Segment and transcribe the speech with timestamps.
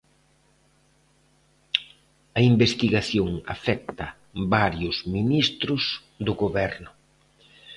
[2.37, 4.07] A investigación afecta
[4.55, 5.83] varios ministros
[6.25, 6.89] do Goberno.